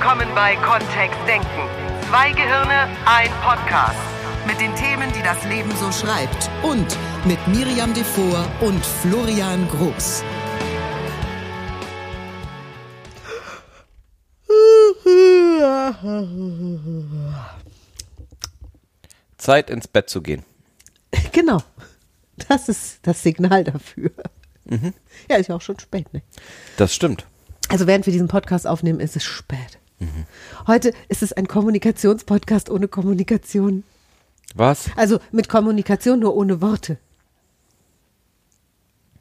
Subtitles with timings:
[0.00, 1.46] willkommen bei Kontext Denken.
[2.08, 3.98] Zwei Gehirne, ein Podcast.
[4.46, 6.48] Mit den Themen, die das Leben so schreibt.
[6.62, 6.96] Und
[7.26, 10.24] mit Miriam Devor und Florian Groß.
[19.36, 20.44] Zeit ins Bett zu gehen.
[21.32, 21.62] Genau.
[22.48, 24.10] Das ist das Signal dafür.
[24.64, 24.94] Mhm.
[25.28, 26.22] Ja, ist ja auch schon spät, ne?
[26.78, 27.26] Das stimmt.
[27.68, 29.79] Also während wir diesen Podcast aufnehmen, ist es spät.
[30.00, 30.24] Mhm.
[30.66, 33.84] Heute ist es ein Kommunikationspodcast ohne Kommunikation.
[34.54, 34.90] Was?
[34.96, 36.98] Also mit Kommunikation nur ohne Worte.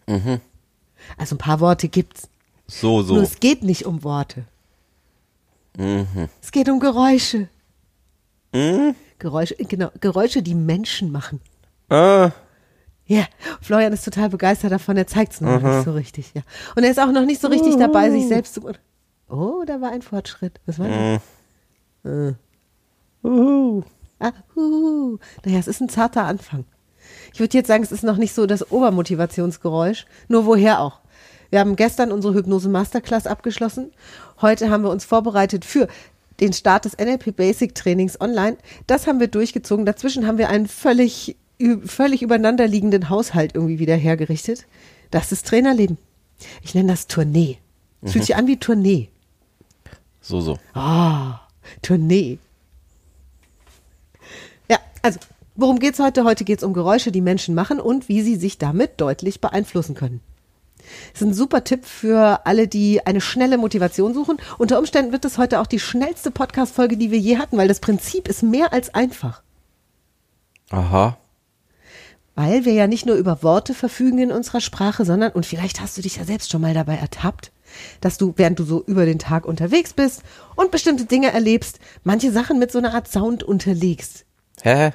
[0.07, 0.39] Mhm.
[1.17, 2.29] Also ein paar Worte gibt's.
[2.67, 3.15] So, so.
[3.15, 4.45] Nur es geht nicht um Worte.
[5.77, 6.29] Mhm.
[6.41, 7.47] Es geht um Geräusche.
[8.53, 8.95] Mhm.
[9.19, 11.41] Geräusche, genau, Geräusche, die Menschen machen.
[11.89, 12.31] Ah,
[13.05, 13.25] Ja,
[13.61, 15.67] Florian ist total begeistert davon, er zeigt es noch Mhm.
[15.75, 16.43] nicht so richtig, ja.
[16.75, 18.71] Und er ist auch noch nicht so richtig dabei, sich selbst zu.
[19.29, 20.59] Oh, da war ein Fortschritt.
[20.65, 21.21] Was war das?
[22.03, 22.35] Mhm.
[23.23, 23.27] Äh.
[23.27, 23.83] Uhu.
[24.19, 25.17] Ah, uhu.
[25.45, 26.65] Naja, es ist ein zarter Anfang.
[27.33, 30.05] Ich würde jetzt sagen, es ist noch nicht so das Obermotivationsgeräusch.
[30.27, 30.99] Nur woher auch?
[31.49, 33.91] Wir haben gestern unsere Hypnose Masterclass abgeschlossen.
[34.41, 35.87] Heute haben wir uns vorbereitet für
[36.39, 38.57] den Start des NLP Basic Trainings online.
[38.87, 39.85] Das haben wir durchgezogen.
[39.85, 41.35] Dazwischen haben wir einen völlig,
[41.85, 44.65] völlig übereinanderliegenden Haushalt irgendwie wieder hergerichtet.
[45.11, 45.97] Das ist Trainerleben.
[46.61, 47.57] Ich nenne das Tournee.
[48.01, 49.09] Es fühlt sich an wie Tournee.
[50.21, 50.57] So, so.
[50.73, 51.41] Ah,
[51.81, 52.39] Tournee.
[54.69, 55.19] Ja, also,
[55.55, 56.23] worum geht's heute?
[56.23, 60.21] Heute geht's um Geräusche, die Menschen machen und wie sie sich damit deutlich beeinflussen können.
[61.11, 64.37] Das ist ein super Tipp für alle, die eine schnelle Motivation suchen.
[64.57, 67.79] Unter Umständen wird es heute auch die schnellste Podcast-Folge, die wir je hatten, weil das
[67.79, 69.43] Prinzip ist mehr als einfach.
[70.69, 71.17] Aha.
[72.35, 75.97] Weil wir ja nicht nur über Worte verfügen in unserer Sprache, sondern, und vielleicht hast
[75.97, 77.51] du dich ja selbst schon mal dabei ertappt,
[78.01, 80.23] dass du, während du so über den Tag unterwegs bist
[80.55, 84.25] und bestimmte Dinge erlebst, manche Sachen mit so einer Art Sound unterlegst.
[84.61, 84.91] Hä?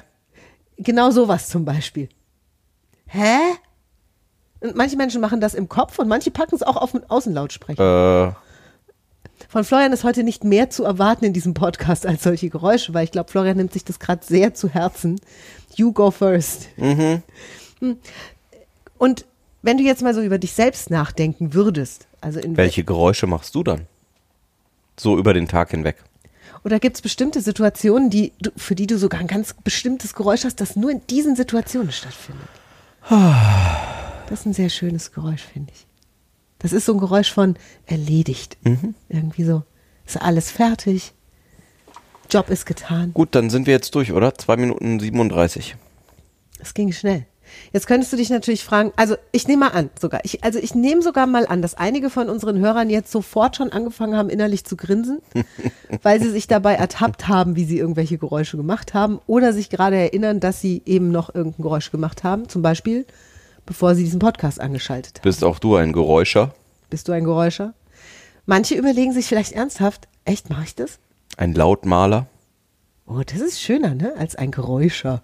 [0.77, 2.09] Genau sowas zum Beispiel.
[3.07, 3.37] Hä?
[4.59, 8.29] Und manche Menschen machen das im Kopf und manche packen es auch auf den Außenlautsprecher.
[8.29, 12.93] Äh, Von Florian ist heute nicht mehr zu erwarten in diesem Podcast als solche Geräusche,
[12.93, 15.19] weil ich glaube, Florian nimmt sich das gerade sehr zu Herzen.
[15.75, 16.69] You go first.
[16.77, 17.21] Hm.
[18.97, 19.25] Und
[19.65, 23.55] wenn du jetzt mal so über dich selbst nachdenken würdest, also in welche Geräusche machst
[23.55, 23.87] du dann?
[24.97, 25.97] So über den Tag hinweg.
[26.63, 30.45] oder gibt es bestimmte Situationen, die du, für die du sogar ein ganz bestimmtes Geräusch
[30.45, 32.47] hast, das nur in diesen Situationen stattfindet?
[33.09, 35.85] Das ist ein sehr schönes Geräusch, finde ich.
[36.59, 37.55] Das ist so ein Geräusch von
[37.85, 38.57] erledigt.
[39.09, 39.63] Irgendwie so.
[40.05, 41.13] Ist alles fertig.
[42.29, 43.13] Job ist getan.
[43.13, 44.33] Gut, dann sind wir jetzt durch, oder?
[44.35, 45.75] Zwei Minuten 37.
[46.59, 47.25] Es ging schnell.
[47.73, 50.75] Jetzt könntest du dich natürlich fragen, also ich nehme mal an, sogar, ich, also ich
[50.75, 54.65] nehme sogar mal an, dass einige von unseren Hörern jetzt sofort schon angefangen haben, innerlich
[54.65, 55.21] zu grinsen,
[56.01, 59.97] weil sie sich dabei ertappt haben, wie sie irgendwelche Geräusche gemacht haben oder sich gerade
[59.97, 63.05] erinnern, dass sie eben noch irgendein Geräusch gemacht haben, zum Beispiel,
[63.65, 65.23] bevor sie diesen Podcast angeschaltet haben.
[65.23, 66.53] Bist auch du ein Geräuscher?
[66.89, 67.73] Bist du ein Geräuscher?
[68.45, 70.99] Manche überlegen sich vielleicht ernsthaft, echt, mache ich das?
[71.37, 72.27] Ein Lautmaler?
[73.07, 74.13] Oh, das ist schöner, ne?
[74.17, 75.23] Als ein Geräuscher.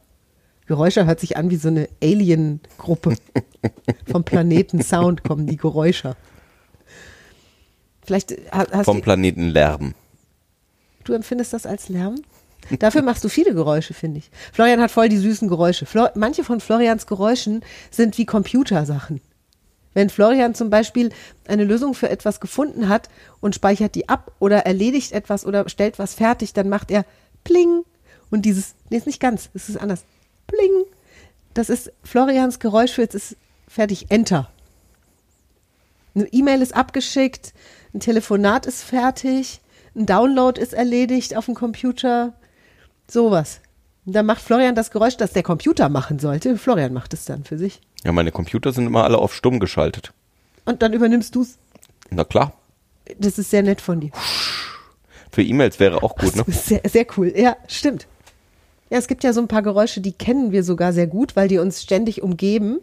[0.72, 3.16] Geräuscher hört sich an wie so eine Alien-Gruppe.
[4.10, 6.16] Vom Planeten Sound kommen die Geräuscher.
[8.06, 9.94] Vielleicht ha- hast Vom Planeten Lärm.
[11.04, 12.16] du empfindest das als Lärm?
[12.80, 14.32] Dafür machst du viele Geräusche, finde ich.
[14.54, 15.86] Florian hat voll die süßen Geräusche.
[15.86, 19.20] Flor manche von Florians Geräuschen sind wie Computersachen.
[19.94, 21.10] Wenn Florian zum Beispiel
[21.50, 23.10] eine Lösung für etwas gefunden hat
[23.42, 27.04] und speichert die ab oder erledigt etwas oder stellt was fertig, dann macht er
[27.44, 27.82] Pling.
[28.30, 30.06] Und dieses, nee, ist nicht ganz, es ist anders.
[30.52, 30.86] Pling.
[31.54, 34.50] Das ist Florians Geräusch für jetzt ist fertig, Enter.
[36.14, 37.54] Eine E-Mail ist abgeschickt,
[37.94, 39.62] ein Telefonat ist fertig,
[39.96, 42.34] ein Download ist erledigt auf dem Computer,
[43.08, 43.62] sowas.
[44.06, 46.58] Und dann macht Florian das Geräusch, das der Computer machen sollte.
[46.58, 47.82] Florian macht es dann für sich.
[48.04, 50.12] Ja, meine Computer sind immer alle auf stumm geschaltet.
[50.66, 51.58] Und dann übernimmst du es.
[52.10, 52.54] Na klar.
[53.20, 54.12] Das ist sehr nett von dir.
[55.32, 56.44] Für E-Mails wäre auch gut, ne?
[56.46, 57.32] Das ist sehr, sehr cool.
[57.36, 58.08] Ja, stimmt.
[58.92, 61.48] Ja, es gibt ja so ein paar Geräusche, die kennen wir sogar sehr gut, weil
[61.48, 62.80] die uns ständig umgeben.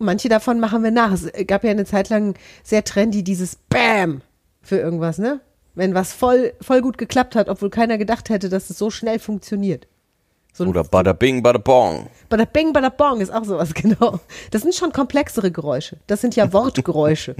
[0.00, 1.12] Manche davon machen wir nach.
[1.12, 4.20] Es gab ja eine Zeit lang sehr trendy dieses Bam
[4.62, 5.40] für irgendwas, ne?
[5.76, 9.20] Wenn was voll, voll gut geklappt hat, obwohl keiner gedacht hätte, dass es so schnell
[9.20, 9.86] funktioniert.
[10.52, 12.08] So Oder Bada Bing, Bada Bong.
[12.28, 14.18] Bada Bing, Bada Bong ist auch sowas, genau.
[14.50, 15.98] Das sind schon komplexere Geräusche.
[16.08, 17.36] Das sind ja Wortgeräusche.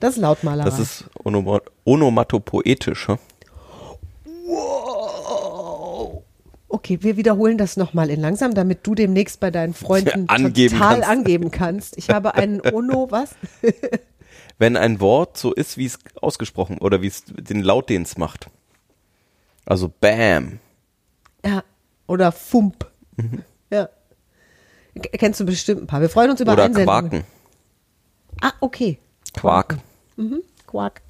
[0.00, 0.68] Das ist Lautmalerei.
[0.68, 3.06] Das ist onoma onomatopoetisch.
[3.06, 3.18] Hm?
[6.70, 10.94] Okay, wir wiederholen das nochmal in langsam, damit du demnächst bei deinen Freunden Angeben total
[11.00, 11.08] kannst.
[11.08, 11.96] angeben kannst.
[11.98, 13.34] Ich habe einen Ono, was?
[14.58, 18.18] Wenn ein Wort so ist, wie es ausgesprochen oder wie es den Laut, den es
[18.18, 18.50] macht.
[19.64, 20.58] Also Bam.
[21.44, 21.62] Ja.
[22.06, 22.90] Oder Fump.
[23.70, 23.88] Ja.
[24.94, 26.00] K- Kennst du bestimmt ein paar.
[26.00, 27.08] Wir freuen uns über Oder Einsendungen.
[27.10, 27.24] Quaken.
[28.42, 28.98] Ah, okay.
[29.34, 29.78] Quark.
[30.66, 31.02] Quark.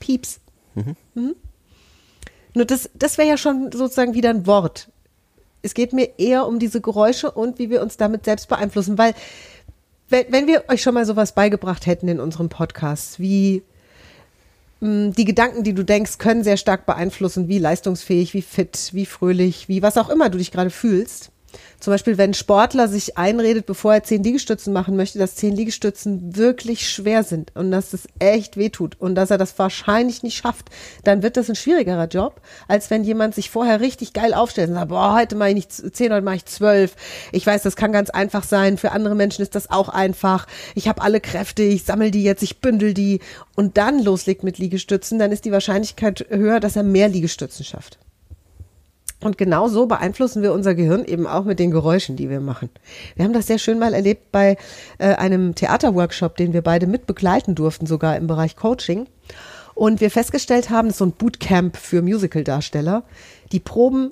[0.00, 0.40] Pieps.
[0.74, 1.34] Mhm.
[2.54, 4.88] Nur das, das wäre ja schon sozusagen wieder ein Wort.
[5.62, 9.14] Es geht mir eher um diese Geräusche und wie wir uns damit selbst beeinflussen, weil
[10.08, 13.62] wenn, wenn wir euch schon mal sowas beigebracht hätten in unserem Podcast, wie
[14.80, 19.06] mh, die Gedanken, die du denkst, können sehr stark beeinflussen, wie leistungsfähig, wie fit, wie
[19.06, 21.30] fröhlich, wie was auch immer du dich gerade fühlst.
[21.80, 25.54] Zum Beispiel, wenn ein Sportler sich einredet, bevor er zehn Liegestützen machen möchte, dass zehn
[25.54, 30.36] Liegestützen wirklich schwer sind und dass es echt wehtut und dass er das wahrscheinlich nicht
[30.36, 30.68] schafft,
[31.04, 34.74] dann wird das ein schwierigerer Job, als wenn jemand sich vorher richtig geil aufstellt und
[34.74, 36.94] sagt, boah, heute mache ich nicht zehn, heute mache ich zwölf.
[37.32, 38.78] Ich weiß, das kann ganz einfach sein.
[38.78, 40.46] Für andere Menschen ist das auch einfach.
[40.74, 43.20] Ich habe alle Kräfte, ich sammle die jetzt, ich bündel die
[43.56, 47.98] und dann loslegt mit Liegestützen, dann ist die Wahrscheinlichkeit höher, dass er mehr Liegestützen schafft.
[49.22, 52.70] Und genau so beeinflussen wir unser Gehirn eben auch mit den Geräuschen, die wir machen.
[53.14, 54.56] Wir haben das sehr schön mal erlebt bei
[54.98, 59.06] äh, einem Theaterworkshop, den wir beide mit begleiten durften, sogar im Bereich Coaching.
[59.74, 63.04] Und wir festgestellt haben, so ein Bootcamp für Musicaldarsteller,
[63.52, 64.10] die proben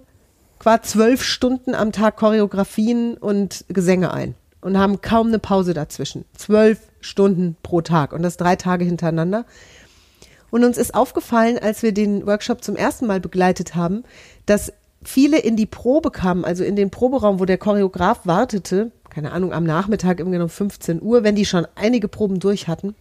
[0.58, 6.24] qua zwölf Stunden am Tag Choreografien und Gesänge ein und haben kaum eine Pause dazwischen.
[6.36, 9.44] Zwölf Stunden pro Tag und das drei Tage hintereinander.
[10.50, 14.04] Und uns ist aufgefallen, als wir den Workshop zum ersten Mal begleitet haben,
[14.46, 14.72] dass
[15.02, 19.52] viele in die Probe kamen, also in den Proberaum, wo der Choreograf wartete, keine Ahnung,
[19.52, 22.94] am Nachmittag irgendwie um 15 Uhr, wenn die schon einige Proben durch hatten.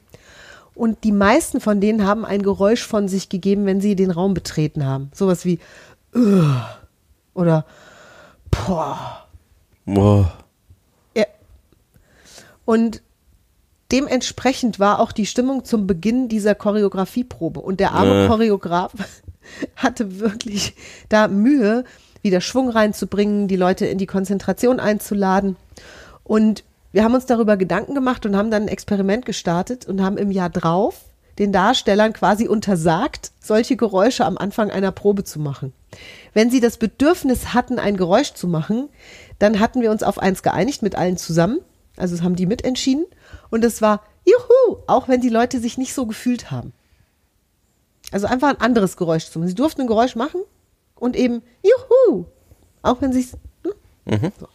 [0.76, 4.34] Und die meisten von denen haben ein Geräusch von sich gegeben, wenn sie den Raum
[4.34, 5.12] betreten haben.
[5.14, 5.60] Sowas wie
[6.16, 6.46] "Ugh"
[7.34, 7.66] oder
[8.50, 9.28] Boah.
[9.86, 10.34] Boah.
[11.16, 11.26] Ja.
[12.66, 13.02] Und
[13.92, 17.60] dementsprechend war auch die Stimmung zum Beginn dieser Choreografieprobe.
[17.60, 18.28] Und der arme Äh.
[18.28, 18.94] Choreograf
[19.76, 20.76] hatte wirklich
[21.10, 21.84] da Mühe,
[22.22, 25.56] wieder Schwung reinzubringen, die Leute in die Konzentration einzuladen.
[26.24, 30.18] Und wir haben uns darüber Gedanken gemacht und haben dann ein Experiment gestartet und haben
[30.18, 31.06] im Jahr drauf
[31.40, 35.74] den Darstellern quasi untersagt, solche Geräusche am Anfang einer Probe zu machen.
[36.34, 38.90] Wenn sie das Bedürfnis hatten, ein Geräusch zu machen,
[39.40, 41.60] dann hatten wir uns auf eins geeinigt mit allen zusammen.
[41.96, 43.06] Also haben die mitentschieden.
[43.50, 46.74] Und es war Juhu, auch wenn die Leute sich nicht so gefühlt haben.
[48.12, 49.50] Also einfach ein anderes Geräusch zu machen.
[49.50, 50.42] Sie durften ein Geräusch machen
[50.96, 52.26] und eben Juhu,
[52.82, 53.38] auch wenn sie es.
[53.64, 54.32] Ne?
[54.40, 54.48] So.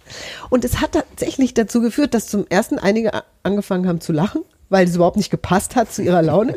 [0.51, 4.87] Und es hat tatsächlich dazu geführt, dass zum ersten einige angefangen haben zu lachen, weil
[4.87, 6.57] es überhaupt nicht gepasst hat zu ihrer Laune.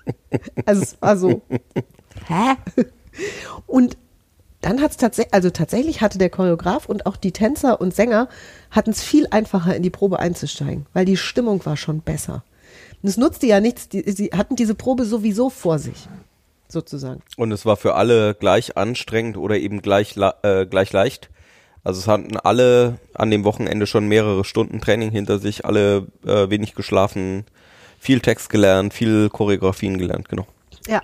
[0.66, 1.42] also es war so.
[2.26, 2.56] Hä?
[3.66, 3.96] Und
[4.60, 8.28] dann hat es tatsächlich, also tatsächlich hatte der Choreograf und auch die Tänzer und Sänger
[8.72, 12.42] hatten es viel einfacher in die Probe einzusteigen, weil die Stimmung war schon besser.
[13.00, 16.08] Und es nutzte ja nichts, die, sie hatten diese Probe sowieso vor sich,
[16.68, 17.22] sozusagen.
[17.36, 21.30] Und es war für alle gleich anstrengend oder eben gleich, äh, gleich leicht.
[21.84, 26.50] Also es hatten alle an dem Wochenende schon mehrere Stunden Training hinter sich, alle äh,
[26.50, 27.44] wenig geschlafen,
[28.00, 30.46] viel Text gelernt, viel Choreografien gelernt, genau.
[30.88, 31.02] Ja.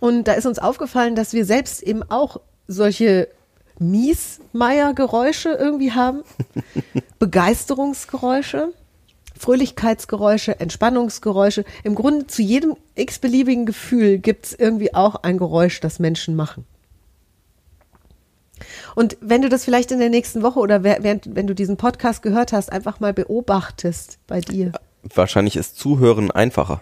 [0.00, 3.28] Und da ist uns aufgefallen, dass wir selbst eben auch solche
[3.78, 6.22] Miesmeier-Geräusche irgendwie haben.
[7.18, 8.72] Begeisterungsgeräusche,
[9.38, 11.64] Fröhlichkeitsgeräusche, Entspannungsgeräusche.
[11.82, 16.64] Im Grunde zu jedem x-beliebigen Gefühl gibt es irgendwie auch ein Geräusch, das Menschen machen.
[18.94, 22.22] Und wenn du das vielleicht in der nächsten Woche oder während, wenn du diesen Podcast
[22.22, 24.72] gehört hast, einfach mal beobachtest bei dir
[25.12, 26.80] Wahrscheinlich ist Zuhören einfacher.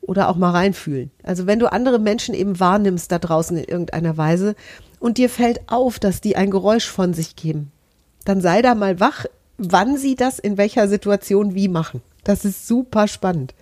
[0.00, 1.10] oder auch mal reinfühlen.
[1.22, 4.56] Also wenn du andere Menschen eben wahrnimmst da draußen in irgendeiner Weise
[4.98, 7.70] und dir fällt auf, dass die ein Geräusch von sich geben,
[8.24, 9.26] dann sei da mal wach,
[9.60, 12.02] wann sie das in welcher Situation wie machen.
[12.24, 13.54] Das ist super spannend.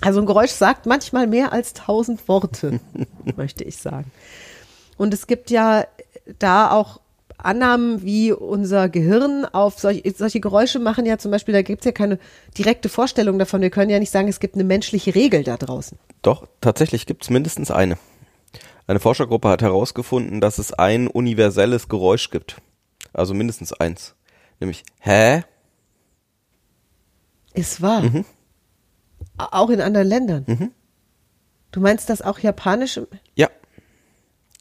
[0.00, 2.80] Also ein Geräusch sagt manchmal mehr als tausend Worte,
[3.36, 4.10] möchte ich sagen.
[4.96, 5.86] Und es gibt ja
[6.38, 7.00] da auch
[7.38, 11.86] Annahmen, wie unser Gehirn auf solche, solche Geräusche machen ja zum Beispiel, da gibt es
[11.86, 12.18] ja keine
[12.56, 13.62] direkte Vorstellung davon.
[13.62, 15.98] Wir können ja nicht sagen, es gibt eine menschliche Regel da draußen.
[16.22, 17.96] Doch, tatsächlich gibt es mindestens eine.
[18.86, 22.56] Eine Forschergruppe hat herausgefunden, dass es ein universelles Geräusch gibt.
[23.12, 24.14] Also mindestens eins.
[24.62, 25.42] Nämlich Hä?
[27.52, 28.04] Ist wahr.
[29.36, 30.72] A- Auch in anderen Ländern.
[31.72, 33.00] Du meinst das auch japanisch?
[33.34, 33.50] Ja.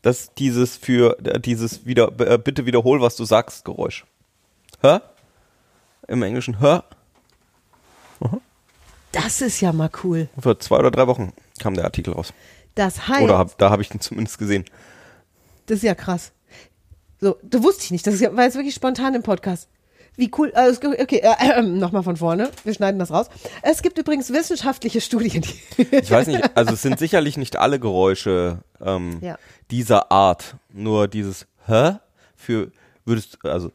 [0.02, 4.06] Das dieses für äh, dieses wieder äh, bitte wiederhol, was du sagst, Geräusch.
[4.82, 5.00] Hä?
[6.08, 6.80] Im Englischen hä?
[9.12, 10.30] Das ist ja mal cool.
[10.40, 12.34] Vor zwei oder drei Wochen kam der Artikel raus.
[12.74, 14.66] Das heißt, Oder hab, da habe ich ihn zumindest gesehen.
[15.68, 16.32] das ist ja krass.
[17.20, 18.08] So, du wusste ich nicht.
[18.08, 19.68] Das war jetzt wirklich spontan im Podcast.
[20.22, 20.54] Wie cool.
[20.56, 22.52] äh, Okay, äh, äh, nochmal von vorne.
[22.64, 23.26] Wir schneiden das raus.
[23.64, 25.44] Es gibt übrigens wissenschaftliche Studien.
[25.78, 29.40] Die Ich weiß nicht, also es sind sicherlich nicht alle Geräusche, ähm, Ja.
[29.72, 30.58] dieser Art.
[30.72, 31.94] Nur dieses Hä?
[32.36, 32.72] Für
[33.04, 33.72] würdest also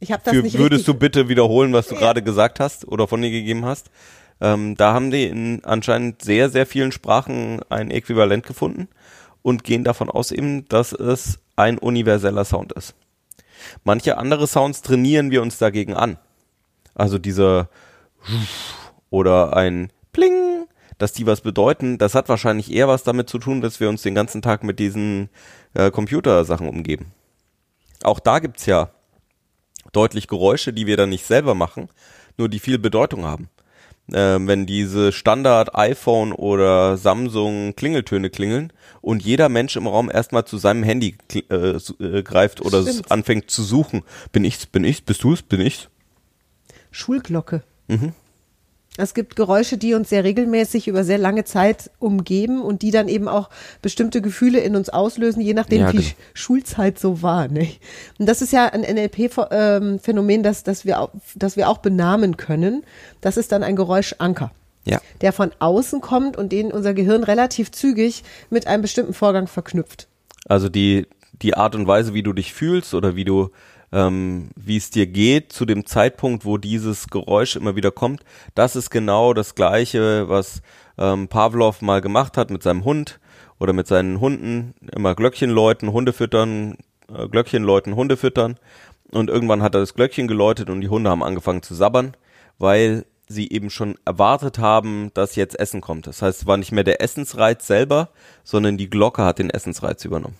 [0.00, 3.20] Ich das für, nicht würdest du bitte wiederholen, was du gerade gesagt hast oder von
[3.20, 3.90] dir gegeben hast?
[4.40, 8.88] Ähm, da haben die in anscheinend sehr, sehr vielen Sprachen ein Äquivalent gefunden
[9.42, 12.94] und gehen davon aus eben, dass es ein universeller Sound ist.
[13.84, 16.18] Manche andere Sounds trainieren wir uns dagegen an.
[16.94, 17.68] Also dieser
[19.10, 20.66] oder ein Pling,
[20.98, 24.02] dass die was bedeuten, das hat wahrscheinlich eher was damit zu tun, dass wir uns
[24.02, 25.30] den ganzen Tag mit diesen
[25.74, 27.12] äh, Computersachen umgeben.
[28.02, 28.90] Auch da gibt's ja
[29.92, 31.88] deutlich Geräusche, die wir dann nicht selber machen,
[32.36, 33.48] nur die viel Bedeutung haben.
[34.12, 38.72] Ähm, wenn diese Standard iPhone oder Samsung Klingeltöne klingeln
[39.02, 43.62] und jeder Mensch im Raum erstmal zu seinem Handy äh, äh, greift oder anfängt zu
[43.62, 44.02] suchen.
[44.32, 45.88] Bin ich's, bin ich's, bist du's, bin ich's?
[46.90, 47.62] Schulglocke.
[47.88, 48.12] Mhm.
[49.00, 53.08] Es gibt Geräusche, die uns sehr regelmäßig über sehr lange Zeit umgeben und die dann
[53.08, 53.48] eben auch
[53.80, 56.08] bestimmte Gefühle in uns auslösen, je nachdem, Ja, wie genau.
[56.08, 57.48] Sch- Schulzeit so war.
[57.48, 57.68] Ne?
[58.18, 62.84] Und das ist ja ein NLP-Phänomen, das, das, wir auch, das wir auch benamen können.
[63.20, 64.50] Das ist dann ein Geräuschanker,
[64.84, 65.00] Ja.
[65.20, 70.08] der von außen kommt und den unser Gehirn relativ zügig mit einem bestimmten Vorgang verknüpft.
[70.46, 71.06] Also die,
[71.42, 73.50] die Art und Weise, wie du dich fühlst oder wie du,
[73.92, 78.76] ähm, wie es dir geht zu dem Zeitpunkt, wo dieses Geräusch immer wieder kommt, das
[78.76, 80.62] ist genau das Gleiche, was
[80.98, 83.20] ähm, Pavlov mal gemacht hat mit seinem Hund
[83.58, 84.74] oder mit seinen Hunden.
[84.92, 86.76] Immer Glöckchen läuten, Hunde füttern,
[87.12, 88.56] äh, Glöckchen läuten, Hunde füttern.
[89.10, 92.14] Und irgendwann hat er das Glöckchen geläutet und die Hunde haben angefangen zu sabbern,
[92.58, 96.06] weil sie eben schon erwartet haben, dass jetzt Essen kommt.
[96.06, 98.10] Das heißt, es war nicht mehr der Essensreiz selber,
[98.42, 100.36] sondern die Glocke hat den Essensreiz übernommen.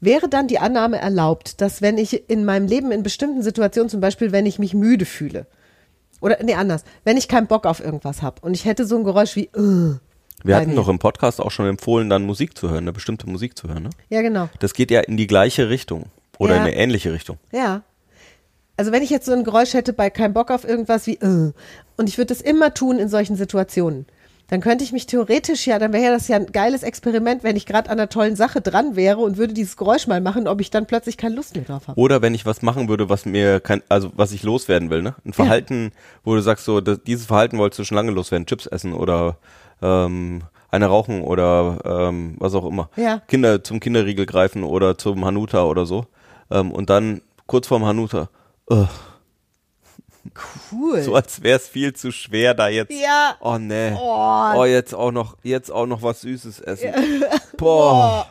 [0.00, 4.00] Wäre dann die Annahme erlaubt, dass wenn ich in meinem Leben in bestimmten Situationen, zum
[4.00, 5.46] Beispiel wenn ich mich müde fühle,
[6.22, 9.04] oder nee, anders, wenn ich keinen Bock auf irgendwas habe und ich hätte so ein
[9.04, 9.96] Geräusch wie, äh,
[10.44, 13.56] Wir hatten doch im Podcast auch schon empfohlen, dann Musik zu hören, eine bestimmte Musik
[13.58, 13.84] zu hören.
[13.84, 13.90] Ne?
[14.08, 16.06] ja genau, Das geht ja in die gleiche Richtung
[16.38, 16.60] oder Ja.
[16.62, 17.38] in eine ähnliche Richtung.
[17.52, 17.82] ja.
[18.76, 21.52] Also wenn ich jetzt so ein Geräusch hätte bei keinem Bock auf irgendwas wie, äh,
[21.98, 24.06] und ich würde das immer tun in solchen Situationen,
[24.50, 27.56] dann könnte ich mich theoretisch ja, dann wäre ja das ja ein geiles Experiment, wenn
[27.56, 30.60] ich gerade an einer tollen Sache dran wäre und würde dieses Geräusch mal machen, ob
[30.60, 31.98] ich dann plötzlich keine Lust mehr drauf habe.
[31.98, 35.14] Oder wenn ich was machen würde, was mir kein, also was ich loswerden will, ne?
[35.24, 35.92] Ein Verhalten,
[36.24, 39.36] wo du sagst, so, das, dieses Verhalten wolltest du schon lange loswerden, Chips essen oder
[39.82, 40.42] ähm,
[40.72, 42.90] eine rauchen oder ähm, was auch immer.
[42.96, 43.22] Ja.
[43.28, 46.06] Kinder zum Kinderriegel greifen oder zum Hanuta oder so.
[46.50, 48.28] Ähm, und dann kurz vorm Hanuta,
[48.68, 48.88] ugh,
[50.70, 51.02] Cool.
[51.02, 52.92] so als wäre es viel zu schwer, da jetzt.
[52.92, 53.36] Ja.
[53.40, 53.92] Oh nee.
[53.98, 54.52] Oh.
[54.56, 56.92] Oh, jetzt auch noch, jetzt auch noch was Süßes essen.
[57.56, 58.26] Boah.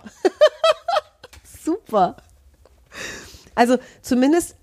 [1.63, 2.15] Super.
[3.55, 4.55] Also zumindest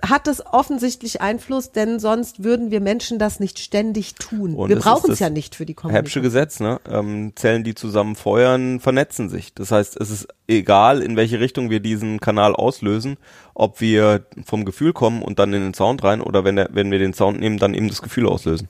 [0.00, 4.54] hat das offensichtlich Einfluss, denn sonst würden wir Menschen das nicht ständig tun.
[4.54, 6.22] Und wir es brauchen es ja nicht für die Kommunikation.
[6.22, 6.80] Gesetz, ne?
[6.88, 9.54] Ähm, Zellen, die zusammen feuern, vernetzen sich.
[9.54, 13.16] Das heißt, es ist egal, in welche Richtung wir diesen Kanal auslösen,
[13.54, 16.90] ob wir vom Gefühl kommen und dann in den Sound rein oder wenn, der, wenn
[16.92, 18.68] wir den Sound nehmen, dann eben das Gefühl auslösen.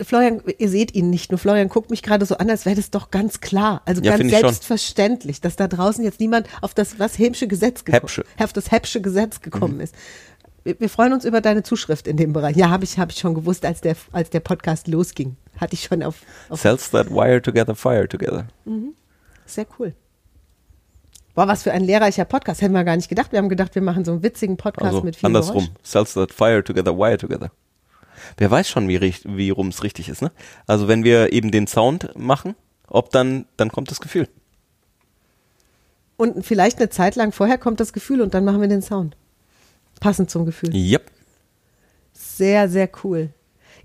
[0.00, 2.90] Florian, ihr seht ihn nicht, nur Florian guckt mich gerade so an, als wäre das
[2.90, 3.82] doch ganz klar.
[3.84, 8.24] Also Ja, ganz selbstverständlich, dass da draußen jetzt niemand auf das was Häbsche Gesetz gekommen,
[8.38, 9.80] auf das Häbsche Gesetz gekommen Mhm.
[9.80, 9.94] ist.
[10.64, 12.54] Wir, wir freuen uns über deine Zuschrift in dem Bereich.
[12.56, 15.36] Ja, habe ich, hab ich schon gewusst, als der, als der Podcast losging.
[15.58, 16.16] Hatte ich schon auf,
[16.50, 18.46] auf Cells that wire together, fire together.
[19.46, 19.94] Sehr cool.
[21.34, 22.60] Boah, was für ein lehrreicher Podcast.
[22.60, 23.32] Hätten wir gar nicht gedacht.
[23.32, 25.64] Wir haben gedacht, wir machen so einen witzigen Podcast Also mit vielen andersrum.
[25.64, 25.76] Geräuschen.
[25.84, 27.50] Cells that fire together, wire together.
[28.36, 30.30] Wer weiß schon, wie, wie rum es richtig ist, ne?
[30.66, 32.54] Also wenn wir eben den Sound machen,
[32.88, 34.28] ob dann, dann kommt das Gefühl.
[36.16, 39.16] Und vielleicht eine Zeit lang vorher kommt das Gefühl und dann machen wir den Sound.
[40.00, 40.74] Passend zum Gefühl.
[40.74, 41.10] Yep.
[42.12, 43.30] Sehr, sehr cool.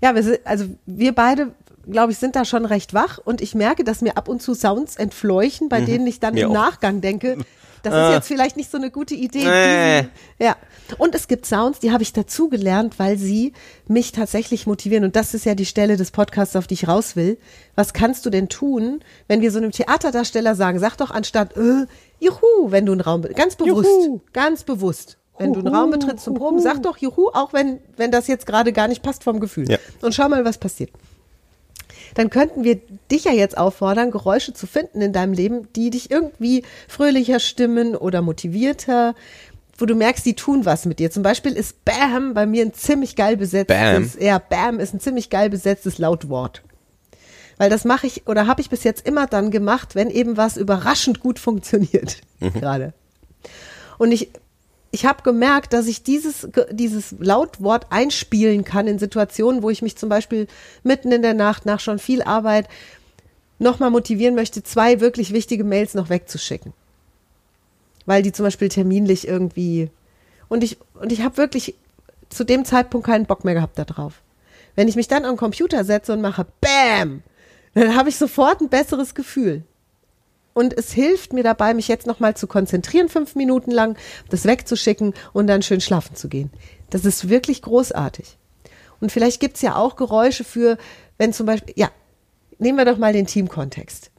[0.02, 1.52] Ja, wir sind, also wir beide,
[1.90, 4.54] glaube ich, sind da schon recht wach und ich merke, dass mir ab und zu
[4.54, 6.40] Sounds entfleuchen, bei denen ich dann Mhm.
[6.40, 6.54] Mir im auch.
[6.54, 7.38] Nachgang denke,
[7.82, 9.44] das ist jetzt vielleicht nicht so eine gute Idee.
[9.44, 9.96] Nee.
[10.02, 10.56] diesen- Ja.
[10.98, 13.52] Und es gibt Sounds, die habe ich dazu gelernt, weil sie
[13.88, 15.04] mich tatsächlich motivieren.
[15.04, 17.38] Und das ist ja die Stelle des Podcasts, auf die ich raus will.
[17.74, 21.86] Was kannst du denn tun, wenn wir so einem Theaterdarsteller sagen, sag doch anstatt, äh,
[22.20, 24.20] juhu, wenn du einen Raum, ganz bewusst, Juhu.
[24.32, 25.18] ganz bewusst.
[25.38, 28.46] Wenn du einen Raum betrittst zum Proben, sag doch Juhu, auch wenn, wenn das jetzt
[28.46, 29.70] gerade gar nicht passt vom Gefühl.
[29.70, 29.76] Ja.
[30.00, 30.90] Und schau mal, was passiert.
[32.14, 36.10] Dann könnten wir dich ja jetzt auffordern, Geräusche zu finden in deinem Leben, die dich
[36.10, 39.14] irgendwie fröhlicher stimmen oder motivierter,
[39.78, 41.10] wo du merkst, die tun was mit dir.
[41.10, 44.10] Zum Beispiel ist Bam bei mir ein ziemlich geil besetztes, Bam?
[44.20, 46.62] ja, Bam ist ein ziemlich geil besetztes Lautwort.
[47.58, 50.56] Weil das mache ich oder habe ich bis jetzt immer dann gemacht, wenn eben was
[50.56, 52.18] überraschend gut funktioniert.
[52.40, 52.92] Gerade.
[53.98, 54.30] Und ich,
[54.90, 59.96] ich habe gemerkt, dass ich dieses, dieses Lautwort einspielen kann in Situationen, wo ich mich
[59.96, 60.46] zum Beispiel
[60.84, 62.68] mitten in der Nacht nach schon viel Arbeit
[63.58, 66.72] nochmal motivieren möchte, zwei wirklich wichtige Mails noch wegzuschicken.
[68.04, 69.90] Weil die zum Beispiel terminlich irgendwie.
[70.48, 71.74] Und ich, und ich habe wirklich
[72.28, 74.22] zu dem Zeitpunkt keinen Bock mehr gehabt darauf.
[74.74, 77.22] Wenn ich mich dann am Computer setze und mache BAM,
[77.74, 79.64] dann habe ich sofort ein besseres Gefühl.
[80.56, 83.98] Und es hilft mir dabei, mich jetzt nochmal zu konzentrieren, fünf Minuten lang,
[84.30, 86.50] das wegzuschicken und dann schön schlafen zu gehen.
[86.88, 88.38] Das ist wirklich großartig.
[88.98, 90.78] Und vielleicht gibt's ja auch Geräusche für,
[91.18, 91.90] wenn zum Beispiel, ja,
[92.58, 94.10] nehmen wir doch mal den Teamkontext.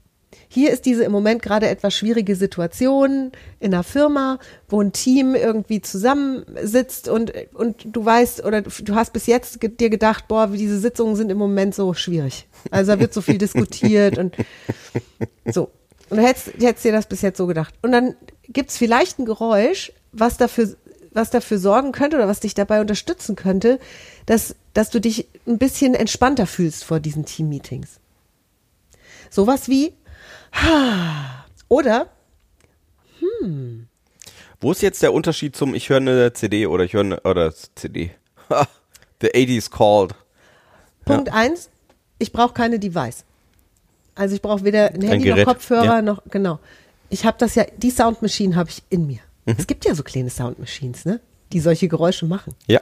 [0.48, 4.38] Hier ist diese im Moment gerade etwas schwierige Situation in einer Firma,
[4.70, 9.90] wo ein Team irgendwie zusammensitzt und, und du weißt oder du hast bis jetzt dir
[9.90, 12.48] gedacht, boah, diese Sitzungen sind im Moment so schwierig.
[12.70, 14.36] Also da wird so viel diskutiert und
[15.46, 15.72] so.
[16.10, 17.74] Und du hättest, hättest dir das bis jetzt so gedacht.
[17.82, 18.16] Und dann
[18.48, 20.76] gibt's vielleicht ein Geräusch, was dafür,
[21.12, 23.80] was dafür sorgen könnte oder was dich dabei unterstützen könnte,
[24.26, 28.00] dass, dass du dich ein bisschen entspannter fühlst vor diesen Team-Meetings.
[29.30, 29.94] Sowas wie,
[30.54, 32.10] ha, oder,
[34.60, 37.54] Wo ist jetzt der Unterschied zum ich höre eine CD oder ich höre eine oder
[37.54, 38.12] CD?
[39.22, 40.16] The 80s called.
[41.06, 41.70] Punkt eins,
[42.20, 43.24] ich brauche keine Device.
[44.18, 46.02] Also ich brauche weder ein Handy noch Kopfhörer ja.
[46.02, 46.60] noch, genau.
[47.10, 49.20] Ich habe das ja, die Sound Machine habe ich in mir.
[49.46, 49.56] Mhm.
[49.58, 51.20] Es gibt ja so kleine Sound Machines, ne?
[51.54, 52.54] Die solche Geräusche machen.
[52.68, 52.82] Ja.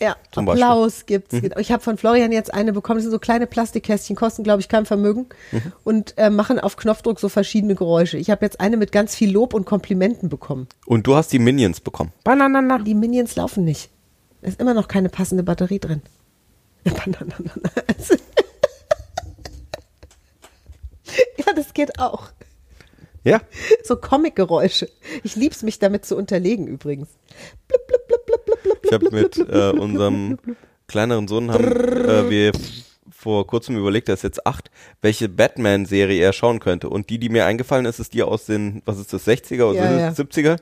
[0.00, 0.64] Ja, Zum Beispiel.
[0.64, 0.70] Mhm.
[0.70, 1.34] Applaus gibt's.
[1.58, 2.98] Ich habe von Florian jetzt eine bekommen.
[2.98, 5.72] Das sind so kleine Plastikkästchen, kosten, glaube ich, kein Vermögen Mhm.
[5.84, 8.18] und äh, machen auf Knopfdruck so verschiedene Geräusche.
[8.18, 10.66] Ich habe jetzt eine mit ganz viel Lob und Komplimenten bekommen.
[10.86, 12.12] Und du hast die Minions bekommen.
[12.24, 12.78] Bananana.
[12.78, 13.90] Die Minions laufen nicht.
[14.40, 16.02] Da ist immer noch keine passende Batterie drin.
[21.36, 22.30] ja, das geht auch.
[23.24, 23.40] Ja.
[23.84, 24.88] So Comic-Geräusche.
[25.22, 27.08] Ich lieb's mich damit zu unterlegen übrigens.
[27.68, 30.38] Blub, blub, blub, blub, blub, blub, Ich habe mit äh, unserem
[30.88, 32.52] kleineren Sohn haben äh, wir
[33.10, 36.88] vor kurzem überlegt, er ist jetzt acht, welche Batman-Serie er schauen könnte.
[36.88, 39.78] Und die, die mir eingefallen ist, ist die aus den, was ist das, 60er oder
[39.78, 40.08] Ja, ja.
[40.10, 40.56] 70er?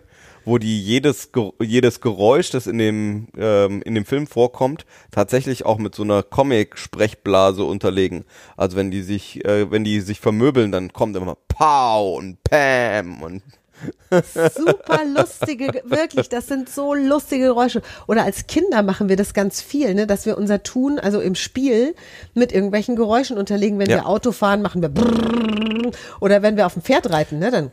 [0.51, 1.31] Wo die jedes,
[1.63, 6.25] jedes Geräusch, das in dem, ähm, in dem Film vorkommt, tatsächlich auch mit so einer
[6.25, 8.25] Comic-Sprechblase unterlegen.
[8.57, 13.23] Also wenn die sich, äh, wenn die sich vermöbeln, dann kommt immer Pow und Pam
[13.23, 13.43] und
[14.11, 17.81] Super lustige, wirklich, das sind so lustige Geräusche.
[18.09, 21.37] Oder als Kinder machen wir das ganz viel, ne, dass wir unser Tun, also im
[21.37, 21.95] Spiel,
[22.35, 23.79] mit irgendwelchen Geräuschen unterlegen.
[23.79, 23.99] Wenn Ja.
[23.99, 25.93] wir Auto fahren, machen wir brrrr.
[26.21, 27.71] oder wenn wir auf dem Pferd reiten, ne, dann.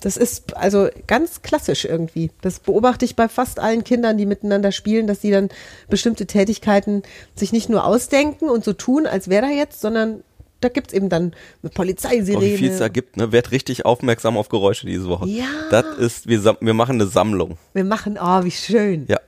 [0.00, 2.30] Das ist also ganz klassisch irgendwie.
[2.42, 5.48] Das beobachte ich bei fast allen Kindern, die miteinander spielen, dass sie dann
[5.88, 7.02] bestimmte Tätigkeiten
[7.34, 10.22] sich nicht nur ausdenken und so tun, als wäre da jetzt, sondern
[10.60, 12.44] da gibt's eben dann eine Oh, Polizeisirene.
[12.44, 13.32] wie viel es da gibt, ne?
[13.32, 15.28] Werd richtig aufmerksam auf Geräusche diese Woche.
[15.28, 15.44] Ja.
[15.70, 17.56] Das ist, wir, wir machen eine Sammlung.
[17.72, 19.06] Wir machen, oh, wie schön.
[19.08, 19.18] Ja.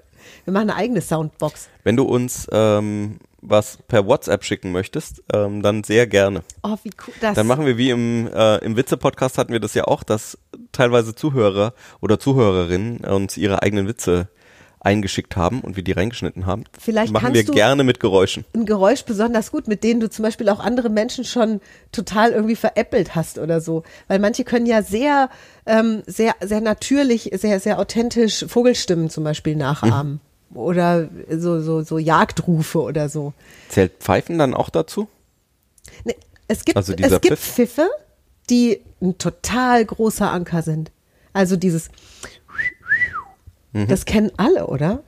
[0.44, 1.68] Wir machen eine eigene Soundbox.
[1.84, 6.42] Wenn du uns ähm, was per WhatsApp schicken möchtest, ähm, dann sehr gerne.
[6.62, 7.14] Oh, wie cool.
[7.20, 10.38] Das, Dann machen wir wie im, äh, im Witze-Podcast hatten wir das ja auch, dass
[10.72, 14.28] teilweise Zuhörer oder Zuhörerinnen uns ihre eigenen Witze
[14.80, 16.64] eingeschickt haben und wir die reingeschnitten haben.
[16.78, 18.44] Vielleicht machen wir gerne mit Geräuschen.
[18.54, 22.56] ein Geräusch besonders gut, mit denen du zum Beispiel auch andere Menschen schon total irgendwie
[22.56, 23.82] veräppelt hast oder so.
[24.06, 25.30] Weil manche können ja sehr,
[25.66, 30.20] ähm, sehr, sehr natürlich, sehr, sehr authentisch Vogelstimmen zum Beispiel nachahmen.
[30.54, 33.32] Oder so, so, so Jagdrufe oder so.
[33.68, 35.08] Zählt Pfeifen dann auch dazu?
[36.04, 36.14] Ne,
[36.46, 37.54] es gibt, Also es gibt Pfiff?
[37.72, 37.88] Pfiffe,
[38.48, 40.90] die ein total großer Anker sind.
[41.32, 41.90] Also dieses,
[43.72, 43.86] Mhm.
[43.88, 45.02] das kennen alle, oder?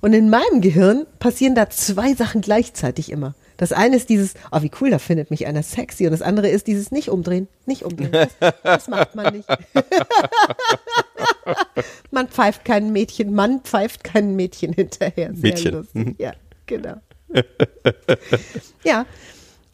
[0.00, 3.34] Und in meinem Gehirn passieren da zwei Sachen gleichzeitig immer.
[3.60, 6.06] Das eine ist dieses, oh, wie cool, da findet mich einer sexy.
[6.06, 8.10] Und das andere ist dieses nicht umdrehen, nicht umdrehen.
[8.40, 9.46] Das, das macht man nicht.
[12.10, 15.34] man pfeift kein Mädchen, man pfeift kein Mädchen hinterher.
[15.34, 15.74] Sehr Mädchen.
[15.74, 16.06] lustig.
[16.06, 16.14] Mhm.
[16.16, 16.32] Ja,
[16.64, 16.94] genau.
[18.82, 19.04] ja,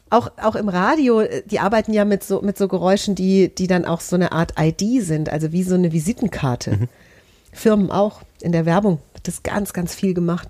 [0.09, 3.67] auch, auch im Radio, äh, die arbeiten ja mit so, mit so Geräuschen, die, die
[3.67, 6.89] dann auch so eine Art ID sind, also wie so eine Visitenkarte.
[7.53, 10.49] Firmen auch, in der Werbung wird das ganz, ganz viel gemacht.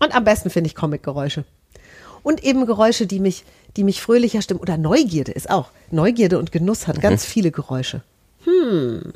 [0.00, 1.44] Und am besten finde ich Comic-Geräusche.
[2.24, 3.44] Und eben Geräusche, die mich,
[3.76, 4.60] die mich fröhlicher stimmen.
[4.60, 5.68] Oder Neugierde ist auch.
[5.92, 8.02] Neugierde und Genuss hat ganz viele Geräusche.
[8.44, 9.12] Hm.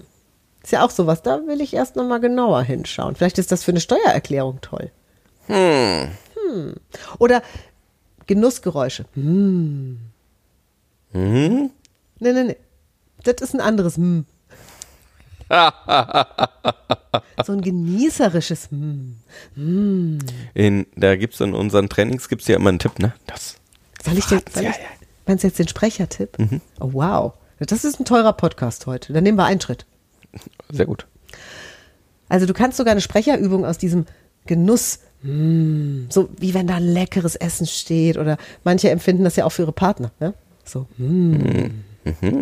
[0.62, 3.16] Ist ja auch sowas, da will ich erst nochmal genauer hinschauen.
[3.16, 4.92] Vielleicht ist das für eine Steuererklärung toll.
[6.34, 6.74] Hm.
[7.18, 7.42] Oder
[8.26, 9.06] Genussgeräusche.
[9.14, 9.98] Hm.
[11.12, 11.70] Mhm.
[12.20, 12.56] Nee, nee, nee.
[13.24, 14.26] Das ist ein anderes Hm.
[17.44, 20.18] so ein genießerisches Hm.
[20.54, 23.14] In, da gibt's in unseren Trainings gibt's ja immer einen Tipp, ne?
[23.26, 23.56] Das.
[24.04, 24.82] Soll ich den, soll ja, ich, ja.
[25.26, 26.36] meinst du jetzt den Sprechertipp?
[26.80, 27.32] Oh, wow.
[27.58, 29.12] Das ist ein teurer Podcast heute.
[29.12, 29.86] Dann nehmen wir einen Schritt.
[30.70, 31.06] Sehr gut.
[32.28, 34.06] Also du kannst sogar eine Sprecherübung aus diesem
[34.46, 39.50] Genuss So wie wenn da ein leckeres Essen steht oder manche empfinden das ja auch
[39.50, 40.12] für ihre Partner.
[40.20, 40.34] Ne?
[40.64, 41.70] So, mm.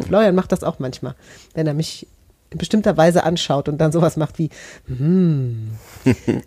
[0.07, 1.15] Florian macht das auch manchmal,
[1.55, 2.07] wenn er mich
[2.59, 4.51] bestimmter Weise anschaut und dann sowas macht wie,
[4.87, 5.71] mm.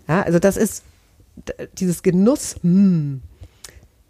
[0.07, 0.83] ja, also das ist
[1.77, 3.17] dieses Genuss, mm.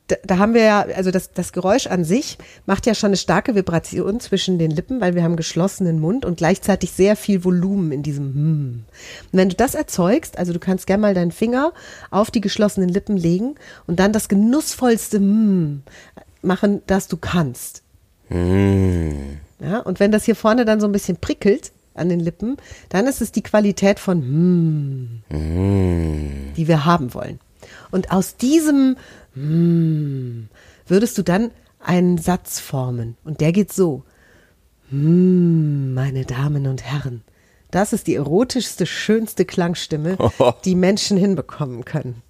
[0.07, 3.17] da, da haben wir ja, also das, das Geräusch an sich macht ja schon eine
[3.17, 7.91] starke Vibration zwischen den Lippen, weil wir haben geschlossenen Mund und gleichzeitig sehr viel Volumen
[7.91, 8.85] in diesem mm.
[9.31, 11.73] Und wenn du das erzeugst, also du kannst gerne mal deinen Finger
[12.11, 13.55] auf die geschlossenen Lippen legen
[13.87, 15.83] und dann das genussvollste mm
[16.41, 17.83] machen, das du kannst.
[19.59, 22.57] Ja, und wenn das hier vorne dann so ein bisschen prickelt an den Lippen,
[22.89, 24.19] dann ist es die Qualität von
[25.29, 27.39] mm, die wir haben wollen.
[27.91, 28.97] Und aus diesem
[29.35, 30.49] mm,
[30.87, 33.17] würdest du dann einen Satz formen.
[33.23, 34.03] Und der geht so.
[34.89, 37.21] Mm, meine Damen und Herren,
[37.71, 40.17] das ist die erotischste, schönste Klangstimme,
[40.65, 42.23] die Menschen hinbekommen können.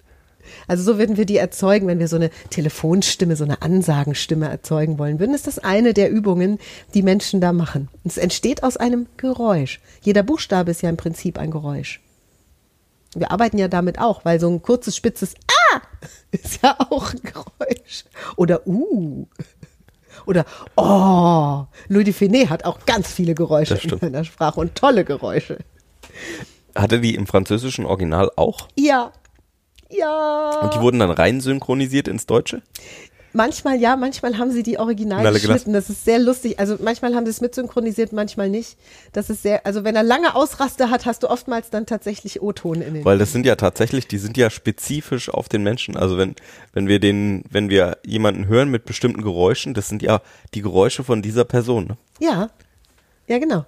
[0.70, 5.00] Also so würden wir die erzeugen, wenn wir so eine Telefonstimme, so eine Ansagenstimme erzeugen
[5.00, 5.34] wollen würden.
[5.34, 6.60] Ist das eine der Übungen,
[6.94, 7.88] die Menschen da machen.
[8.04, 9.80] Es entsteht aus einem Geräusch.
[10.00, 12.00] Jeder Buchstabe ist ja im Prinzip ein Geräusch.
[13.16, 15.34] Wir arbeiten ja damit auch, weil so ein kurzes, spitzes
[15.72, 15.80] Ah
[16.30, 18.04] ist ja auch ein Geräusch.
[18.36, 19.26] Oder Uh.
[20.24, 20.44] Oder
[20.76, 21.64] Oh.
[21.88, 25.58] Louis de Finet hat auch ganz viele Geräusche in seiner Sprache und tolle Geräusche.
[26.76, 28.68] Hatte die im französischen Original auch?
[28.76, 29.10] Ja.
[29.90, 30.60] Ja.
[30.62, 32.62] Und die wurden dann rein synchronisiert ins Deutsche?
[33.32, 35.72] Manchmal ja, manchmal haben sie die original geschnitten.
[35.72, 36.58] Das ist sehr lustig.
[36.58, 38.76] Also manchmal haben sie es mit synchronisiert, manchmal nicht.
[39.12, 42.82] Das ist sehr, also wenn er lange Ausraste hat, hast du oftmals dann tatsächlich O-Ton
[42.82, 43.04] in den.
[43.04, 45.96] Weil das sind ja tatsächlich, die sind ja spezifisch auf den Menschen.
[45.96, 46.34] Also wenn,
[46.72, 50.22] wenn wir den, wenn wir jemanden hören mit bestimmten Geräuschen, das sind ja
[50.54, 51.84] die Geräusche von dieser Person.
[51.84, 51.96] Ne?
[52.18, 52.50] Ja,
[53.28, 53.64] ja genau.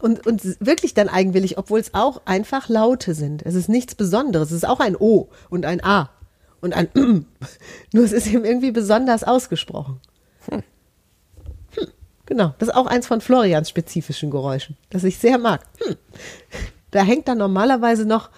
[0.00, 3.44] Und, und wirklich dann eigenwillig, obwohl es auch einfach Laute sind.
[3.44, 4.50] Es ist nichts Besonderes.
[4.50, 6.10] Es ist auch ein O und ein A
[6.60, 7.26] und ein M.
[7.92, 10.00] Nur es ist eben irgendwie besonders ausgesprochen.
[10.48, 10.62] Hm.
[12.26, 15.62] Genau, das ist auch eins von Florians spezifischen Geräuschen, das ich sehr mag.
[15.84, 15.96] Hm.
[16.90, 18.30] Da hängt dann normalerweise noch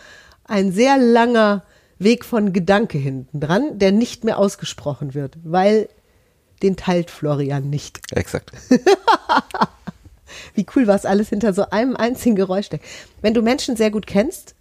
[0.44, 1.62] ein sehr langer
[1.98, 5.88] Weg von Gedanke hinten dran, der nicht mehr ausgesprochen wird, weil
[6.62, 8.00] den teilt Florian nicht.
[8.12, 8.52] Exakt.
[10.54, 12.84] Wie cool, was alles hinter so einem einzigen Geräusch steckt.
[13.20, 14.54] Wenn du Menschen sehr gut kennst,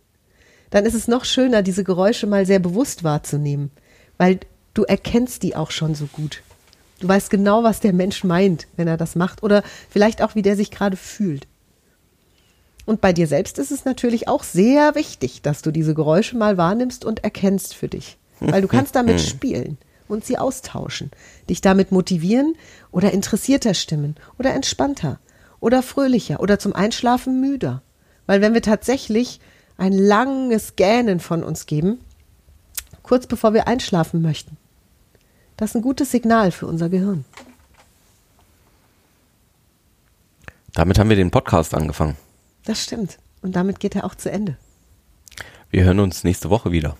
[0.69, 3.71] dann ist es noch schöner, diese Geräusche mal sehr bewusst wahrzunehmen,
[4.17, 4.39] weil
[4.73, 6.41] du erkennst die auch schon so gut.
[6.99, 10.43] Du weißt genau, was der Mensch meint, wenn er das macht oder vielleicht auch, wie
[10.43, 11.47] der sich gerade fühlt.
[12.86, 16.57] Und bei dir selbst ist es natürlich auch sehr wichtig, dass du diese Geräusche mal
[16.57, 21.12] wahrnimmst und erkennst für dich, weil du kannst damit spielen und sie austauschen,
[21.49, 22.55] dich damit motivieren
[22.91, 25.19] oder interessierter stimmen oder entspannter
[25.62, 27.82] oder fröhlicher oder zum Einschlafen müder.
[28.26, 29.39] Weil wenn wir tatsächlich
[29.78, 32.00] ein langes Gähnen von uns geben,
[33.04, 34.58] kurz bevor wir einschlafen möchten,
[35.56, 37.24] das ist ein gutes Signal für unser Gehirn.
[40.74, 42.17] Damit haben wir den Podcast angefangen.
[42.65, 43.17] Das stimmt.
[43.41, 44.58] Und damit geht er auch zu Ende.
[45.69, 46.97] Wir hören uns nächste Woche wieder.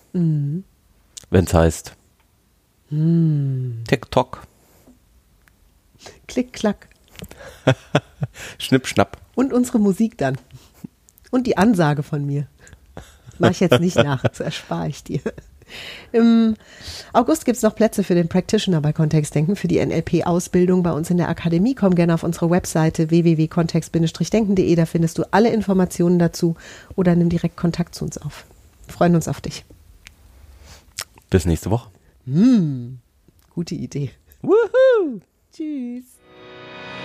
[1.30, 1.94] Wenn es heißt
[2.90, 4.48] TikTok,
[6.28, 6.88] Klick, klack.
[8.58, 9.18] Schnipp, Schnapp.
[9.36, 10.38] Und unsere Musik dann.
[11.32, 12.48] Und die Ansage von mir.
[13.40, 15.22] Mache ich jetzt nicht nach, das erspare ich dir.
[16.12, 16.56] Im
[17.14, 21.10] August gibt es noch Plätze für den Practitioner bei Kontextdenken, für die NLP-Ausbildung bei uns
[21.10, 21.76] in der Akademie.
[21.76, 26.56] Komm gerne auf unsere Webseite www.kontext-denken.de, da findest du alle Informationen dazu
[26.96, 28.46] oder nimm direkt Kontakt zu uns auf.
[28.86, 29.64] Wir freuen uns auf dich.
[31.30, 31.90] Bis nächste Woche.
[33.50, 34.12] Gute Idee.
[34.42, 35.22] Woohoo!
[35.54, 36.21] Tschüss.